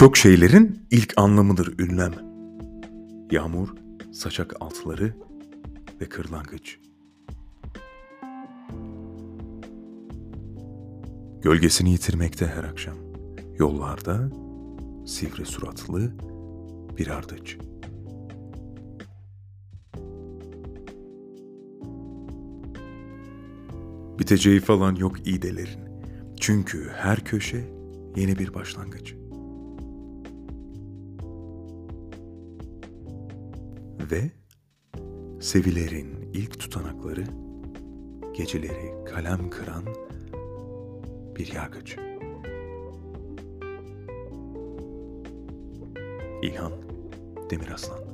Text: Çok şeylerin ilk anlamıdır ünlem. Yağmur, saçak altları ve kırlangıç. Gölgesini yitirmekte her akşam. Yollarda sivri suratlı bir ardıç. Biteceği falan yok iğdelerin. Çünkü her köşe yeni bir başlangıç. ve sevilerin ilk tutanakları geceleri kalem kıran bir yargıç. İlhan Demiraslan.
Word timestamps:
Çok 0.00 0.16
şeylerin 0.16 0.86
ilk 0.90 1.14
anlamıdır 1.16 1.78
ünlem. 1.78 2.12
Yağmur, 3.30 3.68
saçak 4.12 4.62
altları 4.62 5.14
ve 6.00 6.08
kırlangıç. 6.08 6.78
Gölgesini 11.42 11.90
yitirmekte 11.90 12.46
her 12.46 12.64
akşam. 12.64 12.96
Yollarda 13.58 14.30
sivri 15.06 15.46
suratlı 15.46 16.12
bir 16.98 17.08
ardıç. 17.08 17.58
Biteceği 24.18 24.60
falan 24.60 24.94
yok 24.94 25.26
iğdelerin. 25.26 25.80
Çünkü 26.40 26.90
her 26.96 27.24
köşe 27.24 27.70
yeni 28.16 28.38
bir 28.38 28.54
başlangıç. 28.54 29.19
ve 34.12 34.30
sevilerin 35.40 36.30
ilk 36.34 36.60
tutanakları 36.60 37.24
geceleri 38.34 39.04
kalem 39.04 39.50
kıran 39.50 39.84
bir 41.36 41.52
yargıç. 41.52 41.96
İlhan 46.42 46.72
Demiraslan. 47.50 48.10